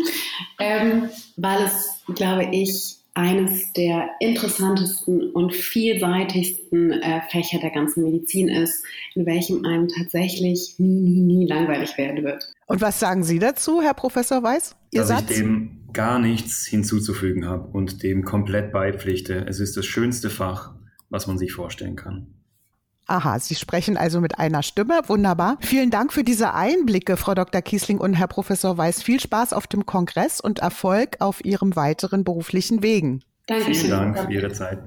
ähm, 0.58 1.10
weil 1.36 1.58
es, 1.66 2.02
glaube 2.14 2.48
ich, 2.52 2.96
eines 3.12 3.70
der 3.74 4.12
interessantesten 4.20 5.30
und 5.32 5.54
vielseitigsten 5.54 6.92
äh, 6.92 7.20
Fächer 7.28 7.58
der 7.58 7.72
ganzen 7.72 8.04
Medizin 8.04 8.48
ist, 8.48 8.82
in 9.14 9.26
welchem 9.26 9.66
einem 9.66 9.88
tatsächlich 9.88 10.76
nie, 10.78 11.02
nie, 11.02 11.20
nie 11.20 11.46
langweilig 11.46 11.98
werden 11.98 12.24
wird. 12.24 12.50
Und 12.64 12.80
was 12.80 12.98
sagen 12.98 13.24
Sie 13.24 13.38
dazu, 13.38 13.82
Herr 13.82 13.92
Professor 13.92 14.42
Weiß? 14.42 14.74
Ihr 14.90 15.02
Dass 15.02 15.08
Satz? 15.08 15.32
ich 15.32 15.36
dem 15.36 15.81
gar 15.92 16.18
nichts 16.18 16.66
hinzuzufügen 16.66 17.46
habe 17.46 17.68
und 17.68 18.02
dem 18.02 18.24
komplett 18.24 18.72
beipflichte. 18.72 19.46
Es 19.48 19.60
ist 19.60 19.76
das 19.76 19.86
schönste 19.86 20.30
Fach, 20.30 20.74
was 21.10 21.26
man 21.26 21.38
sich 21.38 21.52
vorstellen 21.52 21.96
kann. 21.96 22.26
Aha, 23.06 23.38
Sie 23.38 23.54
sprechen 23.56 23.96
also 23.96 24.20
mit 24.20 24.38
einer 24.38 24.62
Stimme. 24.62 25.00
Wunderbar. 25.06 25.58
Vielen 25.60 25.90
Dank 25.90 26.12
für 26.12 26.24
diese 26.24 26.54
Einblicke, 26.54 27.16
Frau 27.16 27.34
Dr. 27.34 27.60
Kiesling 27.60 27.98
und 27.98 28.14
Herr 28.14 28.28
Professor 28.28 28.78
Weiß. 28.78 29.02
Viel 29.02 29.20
Spaß 29.20 29.52
auf 29.52 29.66
dem 29.66 29.86
Kongress 29.86 30.40
und 30.40 30.60
Erfolg 30.60 31.16
auf 31.18 31.44
Ihrem 31.44 31.74
weiteren 31.76 32.24
beruflichen 32.24 32.82
Wegen. 32.82 33.22
Danke. 33.46 33.74
Vielen 33.74 33.90
Dank 33.90 34.18
für 34.18 34.32
Ihre 34.32 34.52
Zeit. 34.52 34.78